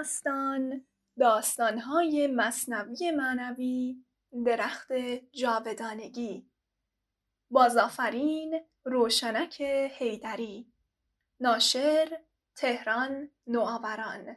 [0.00, 0.86] داستان
[1.18, 4.04] داستانهای مصنوی معنوی
[4.46, 4.92] درخت
[5.32, 6.50] جاودانگی.
[7.50, 9.62] بازآفرین روشنک
[9.98, 10.72] حیدری.
[11.40, 12.18] ناشر
[12.56, 14.36] تهران نوآوران.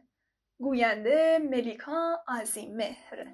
[0.59, 2.23] گوینده ملیکا
[2.75, 3.27] مهر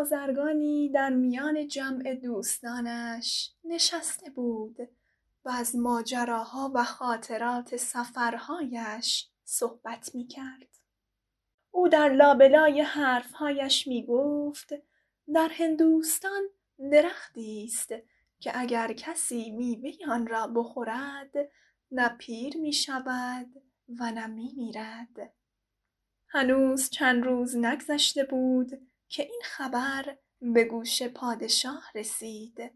[0.00, 4.76] بازرگانی در میان جمع دوستانش نشسته بود
[5.44, 10.68] و از ماجراها و خاطرات سفرهایش صحبت می کرد.
[11.70, 14.72] او در لابلای حرفهایش می گفت
[15.34, 16.42] در هندوستان
[16.92, 17.94] درختی است
[18.38, 21.32] که اگر کسی میوه آن را بخورد
[21.90, 23.62] نه پیر می شود
[23.98, 25.32] و نه می میرد.
[26.28, 32.72] هنوز چند روز نگذشته بود که این خبر به گوش پادشاه رسید.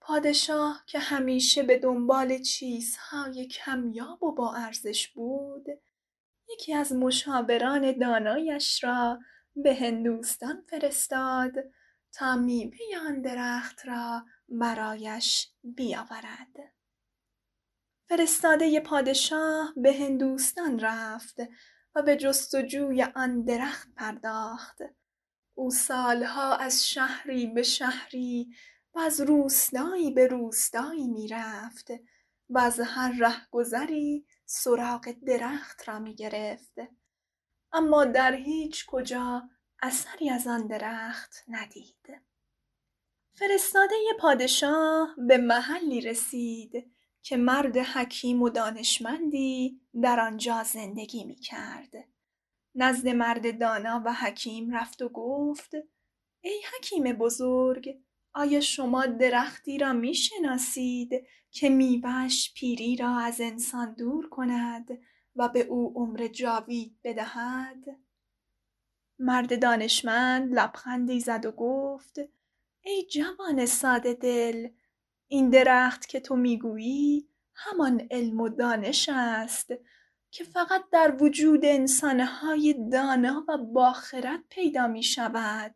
[0.00, 5.66] پادشاه که همیشه به دنبال چیزهای کمیاب و با ارزش بود
[6.48, 9.18] یکی از مشاوران دانایش را
[9.56, 11.52] به هندوستان فرستاد
[12.12, 16.56] تا میوه آن درخت را برایش بیاورد.
[18.08, 21.36] فرستاده پادشاه به هندوستان رفت
[21.94, 24.78] و به جستجوی آن درخت پرداخت.
[25.58, 28.54] او سالها از شهری به شهری
[28.94, 31.90] و از روستایی به روستایی می‌رفت
[32.50, 36.74] و از هر رهگذری سراغ درخت را می‌گرفت
[37.72, 39.42] اما در هیچ کجا
[39.82, 42.22] اثری از آن درخت ندید
[43.34, 46.92] فرستاده پادشاه به محلی رسید
[47.22, 52.17] که مرد حکیم و دانشمندی در آنجا زندگی می کرد.
[52.74, 55.74] نزد مرد دانا و حکیم رفت و گفت
[56.40, 57.88] ای حکیم بزرگ
[58.34, 61.10] آیا شما درختی را می شناسید
[61.50, 64.88] که میوهش پیری را از انسان دور کند
[65.36, 67.84] و به او عمر جاوید بدهد؟
[69.18, 72.18] مرد دانشمند لبخندی زد و گفت
[72.84, 74.68] ای جوان ساده دل
[75.28, 79.72] این درخت که تو می‌گویی همان علم و دانش است
[80.30, 85.74] که فقط در وجود انسانهای دانا و باخرت پیدا می شود.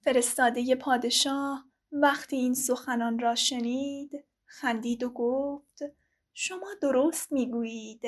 [0.00, 5.82] فرستاده پادشاه وقتی این سخنان را شنید خندید و گفت
[6.34, 8.02] شما درست می‌گویید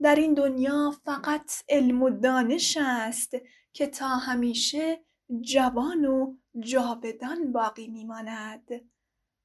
[0.00, 3.36] در این دنیا فقط علم و دانش است
[3.72, 5.04] که تا همیشه
[5.40, 8.68] جوان و جاودان باقی میماند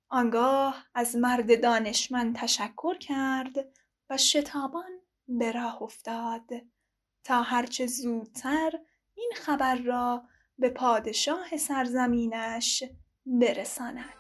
[0.10, 3.56] آنگاه از مرد دانشمند تشکر کرد
[4.10, 4.92] و شتابان
[5.28, 6.50] به راه افتاد
[7.24, 8.72] تا هرچه زودتر
[9.16, 10.24] این خبر را
[10.58, 12.84] به پادشاه سرزمینش
[13.26, 14.14] برساند.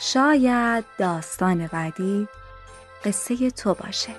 [0.00, 2.28] شاید داستان بعدی
[3.04, 4.16] قصه تو باشه.